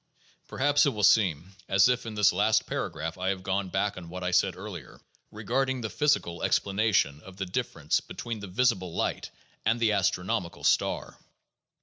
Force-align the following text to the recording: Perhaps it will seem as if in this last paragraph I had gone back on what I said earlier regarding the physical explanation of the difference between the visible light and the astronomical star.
Perhaps 0.47 0.87
it 0.87 0.95
will 0.95 1.03
seem 1.03 1.53
as 1.69 1.87
if 1.87 2.07
in 2.07 2.15
this 2.15 2.33
last 2.33 2.65
paragraph 2.65 3.19
I 3.19 3.29
had 3.29 3.43
gone 3.43 3.69
back 3.69 3.97
on 3.97 4.09
what 4.09 4.23
I 4.23 4.31
said 4.31 4.55
earlier 4.55 4.99
regarding 5.29 5.81
the 5.81 5.91
physical 5.91 6.41
explanation 6.41 7.19
of 7.23 7.37
the 7.37 7.45
difference 7.45 7.99
between 8.01 8.39
the 8.39 8.47
visible 8.47 8.95
light 8.95 9.29
and 9.63 9.79
the 9.79 9.91
astronomical 9.93 10.63
star. 10.63 11.19